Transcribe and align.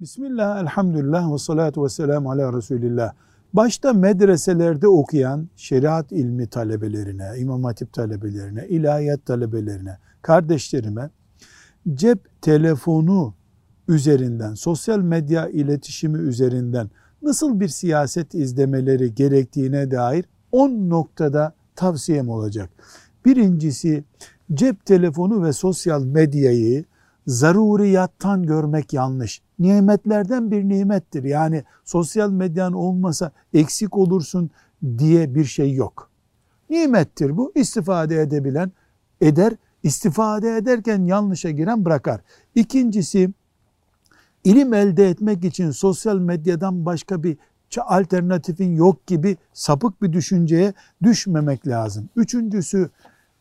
Bismillah, 0.00 0.60
elhamdülillah 0.60 1.32
ve 1.32 1.38
salatu 1.38 1.84
ve 1.84 1.88
selamu 1.88 2.30
ala 2.30 2.52
Resulillah. 2.56 3.12
Başta 3.52 3.92
medreselerde 3.92 4.88
okuyan 4.88 5.48
şeriat 5.56 6.12
ilmi 6.12 6.46
talebelerine, 6.46 7.28
imam 7.38 7.64
hatip 7.64 7.92
talebelerine, 7.92 8.66
ilahiyat 8.68 9.26
talebelerine, 9.26 9.98
kardeşlerime 10.22 11.10
cep 11.94 12.42
telefonu 12.42 13.34
üzerinden, 13.88 14.54
sosyal 14.54 14.98
medya 14.98 15.48
iletişimi 15.48 16.18
üzerinden 16.18 16.90
nasıl 17.22 17.60
bir 17.60 17.68
siyaset 17.68 18.34
izlemeleri 18.34 19.14
gerektiğine 19.14 19.90
dair 19.90 20.24
10 20.52 20.70
noktada 20.90 21.54
tavsiyem 21.76 22.28
olacak. 22.28 22.70
Birincisi 23.24 24.04
cep 24.54 24.86
telefonu 24.86 25.42
ve 25.44 25.52
sosyal 25.52 26.04
medyayı 26.04 26.84
zaruriyattan 27.26 28.42
görmek 28.42 28.92
yanlış. 28.92 29.47
Nimetlerden 29.58 30.50
bir 30.50 30.64
nimettir. 30.64 31.24
Yani 31.24 31.64
sosyal 31.84 32.30
medyan 32.30 32.72
olmasa 32.72 33.32
eksik 33.54 33.96
olursun 33.96 34.50
diye 34.98 35.34
bir 35.34 35.44
şey 35.44 35.74
yok. 35.74 36.10
Nimettir 36.70 37.36
bu. 37.36 37.52
İstifade 37.54 38.20
edebilen 38.20 38.72
eder. 39.20 39.52
İstifade 39.82 40.56
ederken 40.56 41.06
yanlışa 41.06 41.50
giren 41.50 41.84
bırakar. 41.84 42.20
İkincisi 42.54 43.30
ilim 44.44 44.74
elde 44.74 45.08
etmek 45.08 45.44
için 45.44 45.70
sosyal 45.70 46.18
medyadan 46.18 46.86
başka 46.86 47.22
bir 47.22 47.36
alternatifin 47.80 48.76
yok 48.76 49.06
gibi 49.06 49.36
sapık 49.52 50.02
bir 50.02 50.12
düşünceye 50.12 50.72
düşmemek 51.02 51.66
lazım. 51.66 52.08
Üçüncüsü 52.16 52.90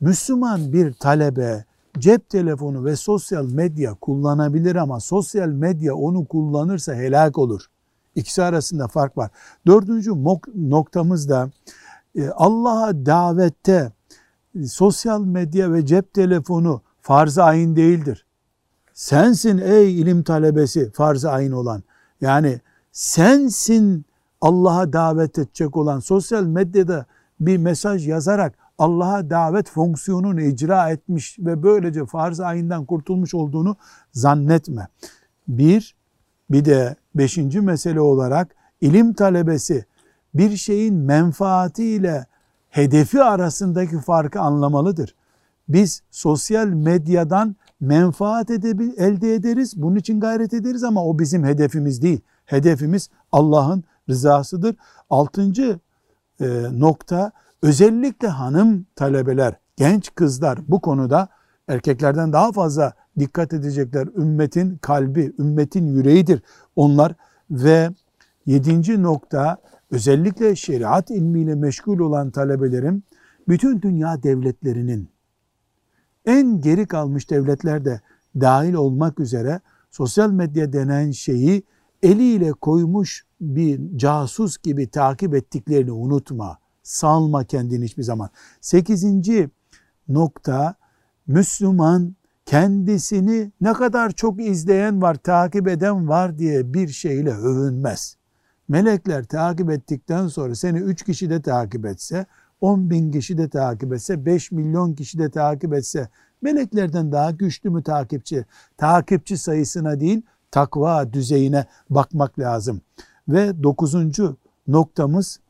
Müslüman 0.00 0.72
bir 0.72 0.92
talebe 0.92 1.64
cep 1.98 2.28
telefonu 2.28 2.84
ve 2.84 2.96
sosyal 2.96 3.44
medya 3.44 3.94
kullanabilir 3.94 4.76
ama 4.76 5.00
sosyal 5.00 5.48
medya 5.48 5.94
onu 5.94 6.24
kullanırsa 6.24 6.94
helak 6.94 7.38
olur. 7.38 7.66
İkisi 8.14 8.42
arasında 8.42 8.88
fark 8.88 9.18
var. 9.18 9.30
Dördüncü 9.66 10.10
noktamız 10.54 11.28
da 11.28 11.50
e, 12.14 12.28
Allah'a 12.28 13.06
davette 13.06 13.92
sosyal 14.66 15.24
medya 15.24 15.72
ve 15.72 15.86
cep 15.86 16.14
telefonu 16.14 16.82
farz-ı 17.02 17.42
ayin 17.42 17.76
değildir. 17.76 18.26
Sensin 18.94 19.58
ey 19.58 20.00
ilim 20.00 20.22
talebesi 20.22 20.92
farz-ı 20.92 21.30
ayin 21.30 21.52
olan. 21.52 21.82
Yani 22.20 22.60
sensin 22.92 24.04
Allah'a 24.40 24.92
davet 24.92 25.38
edecek 25.38 25.76
olan 25.76 26.00
sosyal 26.00 26.44
medyada 26.44 27.06
bir 27.40 27.56
mesaj 27.56 28.08
yazarak 28.08 28.54
Allah'a 28.78 29.30
davet 29.30 29.70
fonksiyonunu 29.70 30.40
icra 30.40 30.90
etmiş 30.90 31.38
ve 31.38 31.62
böylece 31.62 32.06
farz 32.06 32.40
ayından 32.40 32.84
kurtulmuş 32.84 33.34
olduğunu 33.34 33.76
zannetme. 34.12 34.88
Bir, 35.48 35.96
bir 36.50 36.64
de 36.64 36.96
beşinci 37.14 37.60
mesele 37.60 38.00
olarak 38.00 38.56
ilim 38.80 39.12
talebesi 39.12 39.84
bir 40.34 40.56
şeyin 40.56 40.94
menfaatiyle 40.94 42.26
hedefi 42.70 43.22
arasındaki 43.22 43.98
farkı 43.98 44.40
anlamalıdır. 44.40 45.14
Biz 45.68 46.02
sosyal 46.10 46.66
medyadan 46.66 47.56
menfaat 47.80 48.50
edebil, 48.50 48.90
elde 48.96 49.34
ederiz, 49.34 49.82
bunun 49.82 49.96
için 49.96 50.20
gayret 50.20 50.54
ederiz 50.54 50.84
ama 50.84 51.04
o 51.04 51.18
bizim 51.18 51.44
hedefimiz 51.44 52.02
değil. 52.02 52.20
Hedefimiz 52.44 53.10
Allah'ın 53.32 53.84
rızasıdır. 54.08 54.76
Altıncı 55.10 55.78
e, 56.40 56.46
nokta 56.72 57.32
Özellikle 57.64 58.28
hanım 58.28 58.86
talebeler, 58.96 59.54
genç 59.76 60.14
kızlar 60.14 60.58
bu 60.68 60.80
konuda 60.80 61.28
erkeklerden 61.68 62.32
daha 62.32 62.52
fazla 62.52 62.92
dikkat 63.18 63.52
edecekler. 63.52 64.08
Ümmetin 64.16 64.76
kalbi, 64.76 65.32
ümmetin 65.38 65.86
yüreğidir 65.86 66.42
onlar 66.76 67.14
ve 67.50 67.90
yedinci 68.46 69.02
nokta 69.02 69.56
özellikle 69.90 70.56
şeriat 70.56 71.10
ilmiyle 71.10 71.54
meşgul 71.54 71.98
olan 71.98 72.30
talebelerim 72.30 73.02
bütün 73.48 73.82
dünya 73.82 74.22
devletlerinin 74.22 75.08
en 76.26 76.60
geri 76.60 76.86
kalmış 76.86 77.30
devletler 77.30 77.84
de 77.84 78.00
dahil 78.40 78.74
olmak 78.74 79.20
üzere 79.20 79.60
sosyal 79.90 80.30
medya 80.30 80.72
denen 80.72 81.10
şeyi 81.10 81.62
eliyle 82.02 82.52
koymuş 82.52 83.24
bir 83.40 83.98
casus 83.98 84.58
gibi 84.58 84.90
takip 84.90 85.34
ettiklerini 85.34 85.92
unutma. 85.92 86.63
Salma 86.84 87.44
kendini 87.44 87.84
hiçbir 87.84 88.02
zaman. 88.02 88.30
Sekizinci 88.60 89.50
nokta 90.08 90.74
Müslüman 91.26 92.14
kendisini 92.46 93.52
ne 93.60 93.72
kadar 93.72 94.10
çok 94.10 94.40
izleyen 94.40 95.02
var, 95.02 95.14
takip 95.14 95.68
eden 95.68 96.08
var 96.08 96.38
diye 96.38 96.74
bir 96.74 96.88
şeyle 96.88 97.30
övünmez. 97.30 98.16
Melekler 98.68 99.24
takip 99.24 99.70
ettikten 99.70 100.28
sonra 100.28 100.54
seni 100.54 100.78
üç 100.78 101.02
kişi 101.02 101.30
de 101.30 101.42
takip 101.42 101.86
etse, 101.86 102.26
on 102.60 102.90
bin 102.90 103.12
kişi 103.12 103.38
de 103.38 103.48
takip 103.48 103.92
etse, 103.92 104.26
beş 104.26 104.52
milyon 104.52 104.92
kişi 104.92 105.18
de 105.18 105.30
takip 105.30 105.74
etse, 105.74 106.08
meleklerden 106.42 107.12
daha 107.12 107.30
güçlü 107.30 107.70
mü 107.70 107.82
takipçi? 107.82 108.44
Takipçi 108.76 109.38
sayısına 109.38 110.00
değil, 110.00 110.22
takva 110.50 111.12
düzeyine 111.12 111.66
bakmak 111.90 112.38
lazım. 112.38 112.80
Ve 113.28 113.62
dokuzuncu 113.62 114.36
noktamız 114.68 115.40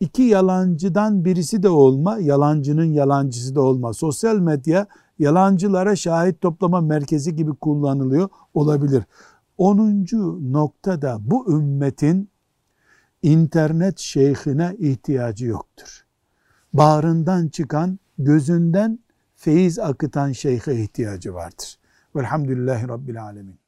iki 0.00 0.22
yalancıdan 0.22 1.24
birisi 1.24 1.62
de 1.62 1.68
olma, 1.68 2.18
yalancının 2.18 2.84
yalancısı 2.84 3.54
da 3.54 3.60
olma. 3.60 3.92
Sosyal 3.92 4.36
medya 4.36 4.86
yalancılara 5.18 5.96
şahit 5.96 6.40
toplama 6.40 6.80
merkezi 6.80 7.36
gibi 7.36 7.54
kullanılıyor 7.54 8.28
olabilir. 8.54 9.04
Onuncu 9.58 10.52
noktada 10.52 11.18
bu 11.20 11.52
ümmetin 11.52 12.30
internet 13.22 13.98
şeyhine 13.98 14.76
ihtiyacı 14.78 15.46
yoktur. 15.46 16.04
Bağrından 16.72 17.48
çıkan, 17.48 17.98
gözünden 18.18 18.98
feyiz 19.36 19.78
akıtan 19.78 20.32
şeyhe 20.32 20.82
ihtiyacı 20.82 21.34
vardır. 21.34 21.78
Velhamdülillahi 22.16 22.88
Rabbil 22.88 23.22
Alemin. 23.22 23.60